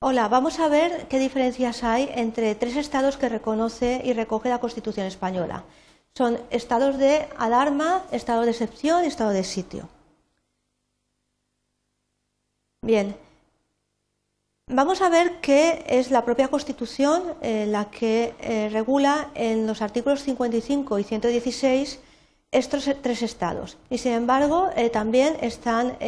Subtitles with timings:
[0.00, 4.60] Hola, vamos a ver qué diferencias hay entre tres estados que reconoce y recoge la
[4.60, 5.64] Constitución española.
[6.14, 9.88] Son estados de alarma, estado de excepción y estado de sitio.
[12.80, 13.16] Bien,
[14.68, 19.82] vamos a ver qué es la propia Constitución eh, la que eh, regula en los
[19.82, 21.98] artículos 55 y 116
[22.52, 23.76] estos tres estados.
[23.90, 25.98] Y sin embargo, eh, también están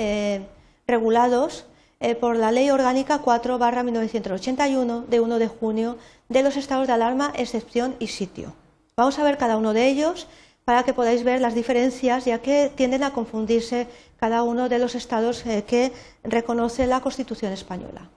[0.86, 1.66] regulados
[2.02, 5.98] eh, por la Ley Orgánica 4 1981 de 1 de junio
[6.30, 8.54] de los estados de alarma, excepción y sitio.
[8.96, 10.27] Vamos a ver cada uno de ellos
[10.64, 13.86] para que podáis ver las diferencias, ya que tienden a confundirse
[14.18, 15.92] cada uno de los estados eh, que
[16.24, 18.08] reconoce la Constitución española.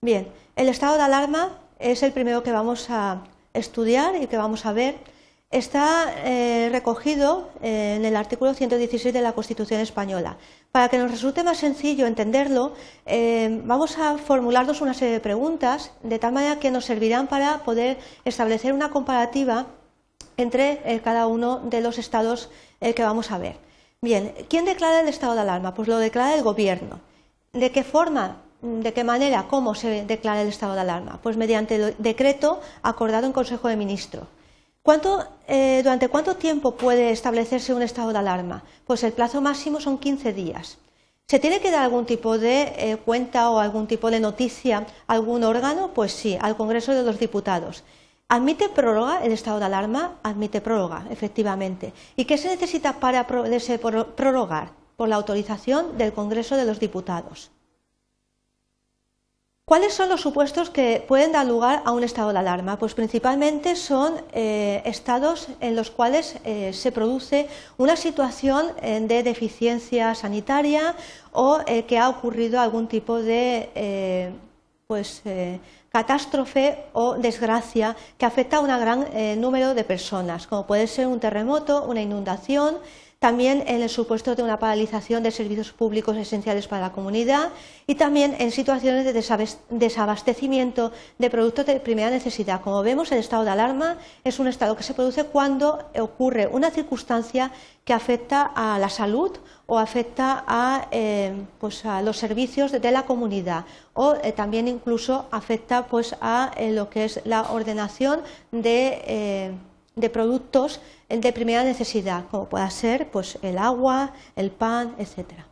[0.00, 3.22] Bien, el estado de alarma es el primero que vamos a
[3.54, 4.96] estudiar y que vamos a ver
[5.52, 10.38] está eh, recogido en el artículo 116 de la Constitución española.
[10.72, 12.72] Para que nos resulte más sencillo entenderlo,
[13.04, 17.58] eh, vamos a formularnos una serie de preguntas de tal manera que nos servirán para
[17.58, 19.66] poder establecer una comparativa
[20.38, 22.48] entre cada uno de los estados
[22.80, 23.56] que vamos a ver.
[24.00, 25.74] Bien, ¿quién declara el estado de alarma?
[25.74, 27.00] Pues lo declara el Gobierno.
[27.52, 28.38] ¿De qué forma?
[28.62, 29.46] ¿De qué manera?
[29.48, 31.20] ¿Cómo se declara el estado de alarma?
[31.22, 34.26] Pues mediante el decreto acordado en Consejo de Ministros.
[35.46, 38.64] Eh, ¿Durante cuánto tiempo puede establecerse un estado de alarma?
[38.84, 40.78] Pues el plazo máximo son 15 días.
[41.28, 45.12] ¿Se tiene que dar algún tipo de eh, cuenta o algún tipo de noticia a
[45.12, 45.92] algún órgano?
[45.94, 47.84] Pues sí, al Congreso de los Diputados.
[48.28, 50.18] ¿Admite prórroga el estado de alarma?
[50.24, 51.92] Admite prórroga, efectivamente.
[52.16, 54.72] ¿Y qué se necesita para prorrogar?
[54.96, 57.52] Por la autorización del Congreso de los Diputados.
[59.64, 62.80] ¿Cuáles son los supuestos que pueden dar lugar a un estado de alarma?
[62.80, 69.22] Pues principalmente son eh, estados en los cuales eh, se produce una situación eh, de
[69.22, 70.96] deficiencia sanitaria
[71.30, 74.34] o que ha ocurrido algún tipo de
[74.88, 75.22] pues,
[75.88, 79.06] catástrofe o desgracia que afecta a un gran
[79.40, 82.76] número de personas, como puede ser un terremoto, una inundación,
[83.22, 87.50] también en el supuesto de una paralización de servicios públicos esenciales para la comunidad
[87.86, 90.90] y también en situaciones de desabastecimiento
[91.20, 92.62] de productos de primera necesidad.
[92.62, 96.72] Como vemos, el estado de alarma es un estado que se produce cuando ocurre una
[96.72, 97.52] circunstancia
[97.84, 99.30] que afecta a la salud
[99.66, 105.26] o afecta a, eh, pues a los servicios de la comunidad o eh, también incluso
[105.30, 109.54] afecta pues, a eh, lo que es la ordenación de
[109.94, 115.44] de productos de primera necesidad, como pueda ser pues, el agua, el pan, etc.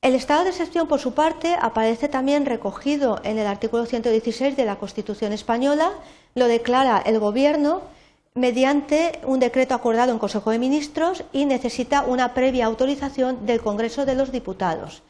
[0.00, 4.64] El estado de excepción, por su parte, aparece también recogido en el artículo 116 de
[4.64, 5.92] la Constitución española,
[6.34, 7.82] lo declara el Gobierno
[8.34, 14.04] mediante un decreto acordado en Consejo de Ministros y necesita una previa autorización del Congreso
[14.04, 15.02] de los Diputados.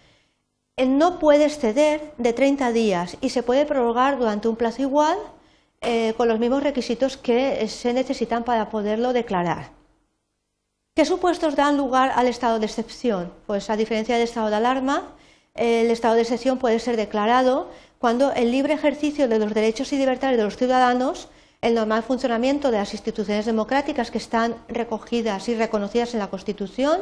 [0.78, 5.18] No puede exceder de 30 días y se puede prorrogar durante un plazo igual
[5.84, 9.70] eh, con los mismos requisitos que se necesitan para poderlo declarar.
[10.94, 13.32] ¿Qué supuestos dan lugar al estado de excepción?
[13.46, 15.14] Pues a diferencia del estado de alarma,
[15.54, 17.68] el estado de excepción puede ser declarado
[17.98, 21.28] cuando el libre ejercicio de los derechos y libertades de los ciudadanos,
[21.62, 27.00] el normal funcionamiento de las instituciones democráticas que están recogidas y reconocidas en la Constitución,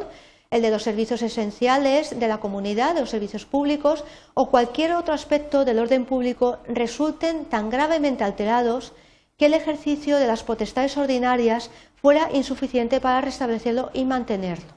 [0.53, 4.05] el de los servicios esenciales de la comunidad, de los servicios públicos
[4.35, 8.93] o cualquier otro aspecto del orden público resulten tan gravemente alterados
[9.39, 14.75] que el ejercicio de las potestades ordinarias fuera insuficiente para restablecerlo y mantenerlo.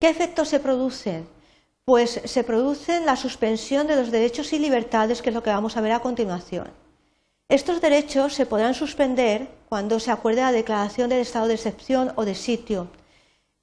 [0.00, 1.28] ¿Qué efectos se producen?
[1.84, 5.76] Pues se produce la suspensión de los derechos y libertades, que es lo que vamos
[5.76, 6.68] a ver a continuación.
[7.48, 12.24] Estos derechos se podrán suspender cuando se acuerde la declaración del estado de excepción o
[12.24, 12.88] de sitio,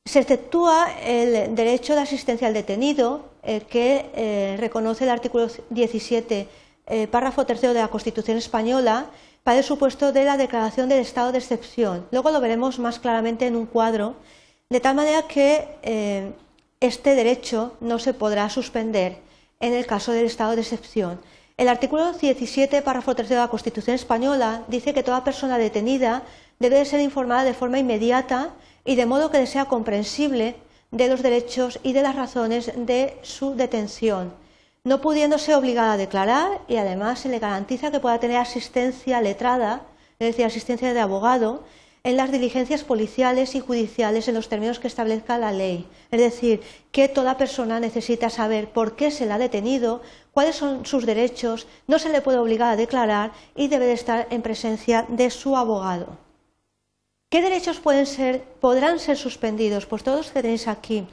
[0.07, 3.29] se exceptúa el derecho de asistencia al detenido,
[3.69, 6.47] que eh, reconoce el artículo 17,
[6.87, 9.07] eh, párrafo tercero de la Constitución española,
[9.43, 12.05] para el supuesto de la declaración del estado de excepción.
[12.11, 14.15] Luego lo veremos más claramente en un cuadro,
[14.69, 16.33] de tal manera que eh,
[16.81, 19.19] este derecho no se podrá suspender
[19.61, 21.21] en el caso del estado de excepción.
[21.55, 26.23] El artículo 17, párrafo tercero de la Constitución española dice que toda persona detenida
[26.59, 28.51] debe ser informada de forma inmediata
[28.87, 30.55] y de modo que sea comprensible
[30.91, 34.33] de los derechos y de las razones de su detención,
[34.85, 39.81] no pudiéndose obligada a declarar y además se le garantiza que pueda tener asistencia letrada,
[40.19, 41.65] es decir, asistencia de abogado,
[42.05, 45.85] en las diligencias policiales y judiciales en los términos que establezca la ley.
[46.09, 46.61] Es decir,
[46.93, 50.01] que toda persona necesita saber por qué se le ha detenido,
[50.31, 54.27] cuáles son sus derechos, no se le puede obligar a declarar y debe de estar
[54.29, 56.26] en presencia de su abogado.
[57.29, 59.85] ¿Qué derechos podrán ser suspendidos?
[59.85, 61.05] Pues todos tenéis aquí.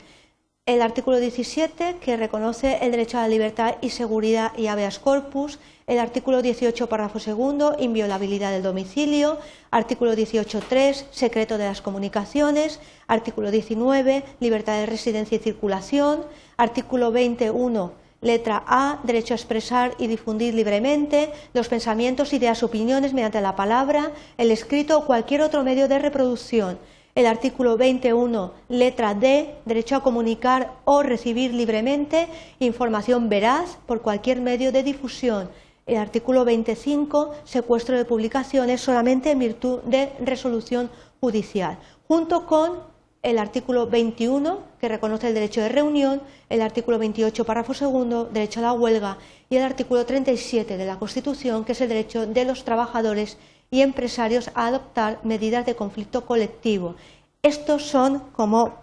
[0.65, 5.59] el artículo 17, que reconoce el derecho a la libertad y seguridad y habeas corpus,
[5.89, 9.39] el artículo 18, párrafo segundo, inviolabilidad del domicilio,
[9.73, 12.79] artículo 18.3, secreto de las comunicaciones,
[13.09, 16.25] artículo 19, libertad de residencia y circulación,
[16.57, 17.93] artículo 21,
[18.25, 24.11] letra A, derecho a expresar y difundir libremente los pensamientos, ideas, opiniones mediante la palabra,
[24.37, 26.79] el escrito o cualquier otro medio de reproducción
[27.15, 32.27] el artículo 21, letra D, derecho a comunicar o recibir libremente
[32.59, 35.49] información veraz por cualquier medio de difusión.
[35.87, 41.79] El artículo 25, secuestro de publicaciones solamente en virtud de resolución judicial,
[42.09, 42.94] junto con
[43.25, 48.61] el artículo 21, que reconoce el derecho de reunión, el artículo 28, párrafo segundo, derecho
[48.61, 49.17] a la huelga,
[49.49, 53.39] y el artículo 37 de la Constitución, que es el derecho de los trabajadores
[53.71, 56.97] y empresarios a adoptar medidas de conflicto colectivo.
[57.43, 58.75] Estos son, como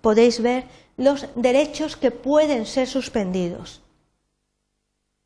[0.00, 0.64] podéis ver,
[0.96, 3.82] los derechos que pueden ser suspendidos.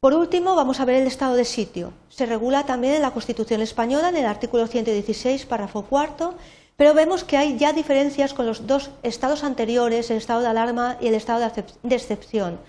[0.00, 1.92] Por último, vamos a ver el estado de sitio.
[2.08, 6.36] Se regula también en la Constitución española, en el artículo 116, párrafo cuarto,
[6.76, 10.98] pero vemos que hay ya diferencias con los dos estados anteriores, el estado de alarma
[11.00, 11.40] y el estado
[11.82, 12.60] de excepción.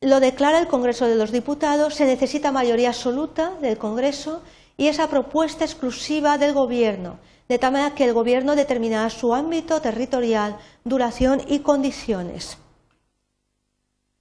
[0.00, 4.42] Lo declara el Congreso de los Diputados, se necesita mayoría absoluta del Congreso
[4.76, 7.18] y esa propuesta exclusiva del Gobierno,
[7.48, 12.58] de tal manera que el Gobierno determinará su ámbito territorial, duración y condiciones.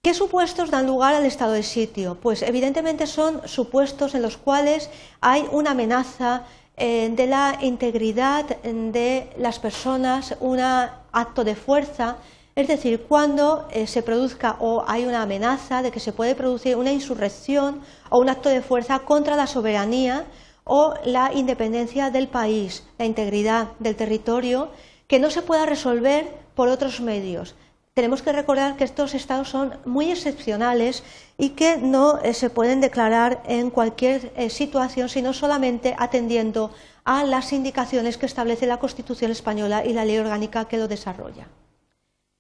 [0.02, 2.18] ¿Qué supuestos dan lugar al estado de sitio?
[2.22, 4.90] Pues evidentemente son supuestos en los cuales
[5.22, 6.44] hay una amenaza
[6.78, 12.18] eh, de la integridad de las personas, un acto de fuerza,
[12.56, 16.76] es decir, cuando eh, se produzca o hay una amenaza de que se puede producir
[16.76, 20.26] una insurrección o un acto de fuerza contra la soberanía
[20.64, 24.70] o la independencia del país, la integridad del territorio,
[25.08, 27.56] que no se pueda resolver por otros medios.
[27.94, 31.04] Tenemos que recordar que estos estados son muy excepcionales
[31.38, 36.72] y que no eh, se pueden declarar en cualquier eh, situación, sino solamente atendiendo
[37.04, 41.48] a las indicaciones que establece la Constitución española y la ley orgánica que lo desarrolla.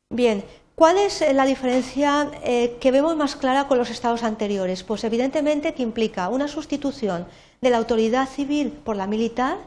[0.09, 0.44] Bien,
[0.75, 4.81] ¿Cuál es eh, la diferencia que vemos más clara con los estados anteriores?
[4.81, 7.27] Pues evidentemente que implica una sustitución
[7.61, 9.59] de la autoridad civil por la militar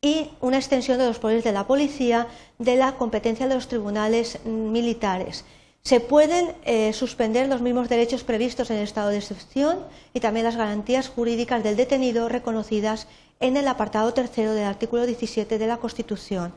[0.00, 2.28] y una extensión de los poderes de la policía
[2.58, 5.44] de la competencia de los tribunales militares.
[5.82, 9.78] Se pueden eh, suspender los mismos derechos previstos en el estado de excepción
[10.12, 13.06] y también las garantías jurídicas del detenido reconocidas
[13.40, 16.52] en el apartado tercero del artículo 17 de la Constitución.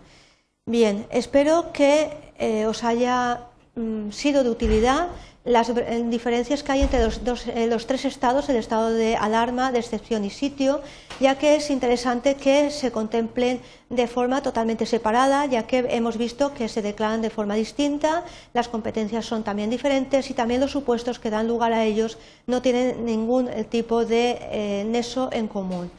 [0.66, 5.08] Bien, espero que eh, os haya mm, sido de utilidad
[5.44, 5.72] las
[6.10, 10.30] diferencias que hay entre eh, los, tres estados, el estado de alarma, de excepción y
[10.30, 10.82] sitio,
[11.20, 13.60] ya que es interesante que se contemplen
[13.90, 18.24] de forma totalmente separada, ya que hemos visto que se declaran de forma distinta,
[18.54, 22.62] las competencias son también diferentes y también los supuestos que dan lugar a ellos no
[22.62, 25.92] tienen ningún eh, tipo de eh, nexo en común.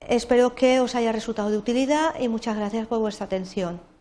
[0.00, 3.93] Espero que os haya resultado de utilidad y muchas gracias por vuestra atención.